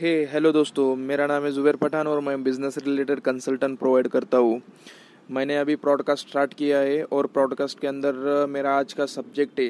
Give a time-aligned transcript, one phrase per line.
[0.00, 4.38] हे hello दोस्तों, मेरा नाम है जुबैर पठान और मैं बिज़नेस रिलेटेड कंसल्टेंट प्रोवाइड करता
[4.38, 4.60] हूँ।
[5.30, 9.68] मैंने अभी प्रॉडकास्ट स्टार्ट किया है और प्रॉडकास्ट के अंदर मेरा आज का सब्जेक्ट है।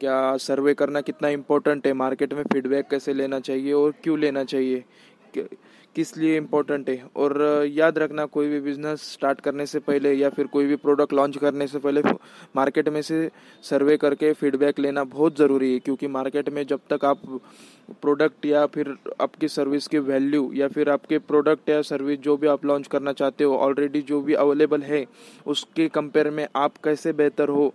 [0.00, 1.92] क्या सर्वे करना कितना इम्पोर्टेंट है?
[1.92, 4.84] मार्केट में फीडबैक कैसे लेना चाहिए और क्यों लेना चाहिए?
[5.96, 7.02] किस लिए इम्पोर्टेंट है?
[7.16, 11.12] और याद रखना, कोई भी बिज़नेस स्टार्ट करने से पहले या फिर कोई भी प्रोडक्ट
[11.12, 12.02] लॉन्च करने से पहले
[12.56, 13.28] मार्केट में से
[13.64, 17.22] सर्वे करके फीडबैक लेना बहुत ज़रूरी है, क्योंकि मार्केट में जब तक आप
[18.02, 22.46] प्रोडक्ट या फिर आपकी सर्विस की वैल्यू या फिर आपके प्रोडक्ट या सर्विस जो भी
[22.46, 25.04] आप लॉन्च करना चाहते हो ऑलरेडी जो भी अवेलेबल है,
[25.46, 27.72] उसके कंपेयर में आप कैसे बेहतर हो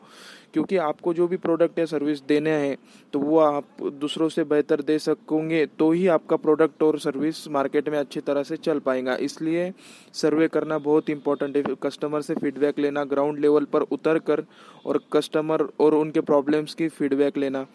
[0.54, 2.78] क्योंकि आपको जो भी प्रोडक्ट या सर्विस देने हैं
[3.14, 7.90] तो वो आप दूसरों से बेहतर दे सकोगे तो ही आपका प्रोडक्ट और सर्विस मार्केट
[7.90, 9.72] में अच्छी तरह से चल पाएगा। इसलिए
[10.14, 14.44] सर्वे करना बहुत इंपॉर्टेंट है। कस्टमर से फीडबैक लेना ग्राउंड लेवल पर उतर कर
[14.86, 17.66] और कस्टमर और उनके प्रॉब्लम्स की फीडबैक लेना।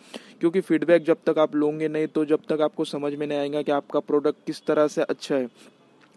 [0.40, 3.62] क्योंकि फीडबैक जब तक आप लोगे नहीं तो जब तक आपको समझ में नहीं आएगा
[3.62, 5.48] कि आपका प्रोडक्ट किस तरह से अच्छा है।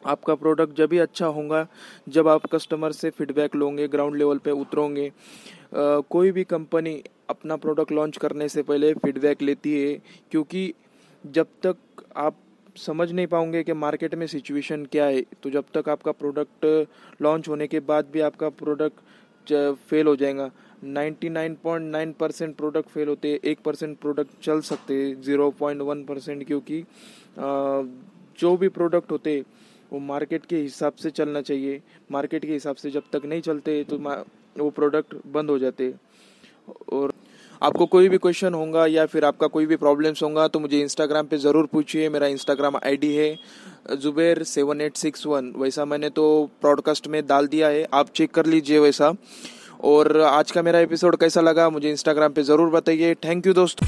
[0.06, 1.66] आपका प्रोडक्ट जब भी अच्छा होगा,
[2.08, 5.12] जब आप कस्टमर से फीडबैक लोगे ग्राउंड लेवल पे उतरोगे
[5.76, 10.74] कोई भी कंपनी अपना प्रोडक्ट लॉन्च करने से पहले फीडबैक लेती है, क्योंकि
[11.24, 12.36] जब तक आप
[12.78, 16.66] समझ नहीं पाओगे कि मार्केट में सिचुएशन क्या है तो जब तक आपका प्रोडक्ट
[17.22, 19.54] लॉन्च होने के बाद भी आपका प्रोडक्ट
[19.90, 20.50] फेल हो जाएगा।
[20.86, 26.04] 99.9 परसेंट प्रोडक्ट फेल होते हैं एक परसेंट प्रोडक्ट चल सकते हैं ज़ीरो पॉइंट वन
[26.06, 26.84] परसेंट क्योंकि
[28.40, 29.44] जो भी प्रोडक्ट होते
[29.96, 33.84] वो मार्केट के हिसाब से चलना चाहिए। मार्केट के हिसाब से जब तक नहीं चलते
[33.90, 33.98] तो
[34.58, 35.94] वो प्रोडक्ट बंद हो जाते।
[36.94, 37.14] और
[37.62, 41.28] आपको कोई भी क्वेश्चन होगा या फिर आपका कोई भी प्रॉब्लम्स होगा तो मुझे इंस्टाग्राम
[41.28, 46.28] पे ज़रूर पूछिए। मेरा इंस्टाग्राम आईडी है Zubair seven eight six one वैसा मैंने तो
[46.62, 49.14] प्रॉडकास्ट में डाल दिया है। आप चेक कर लीजिए वैसा।
[49.86, 53.88] और आज का मेरा एपिसोड कैसा लगा, मुझे इंस्टाग्राम पे ज़रूर बताइए। थैंक यू दोस्तों।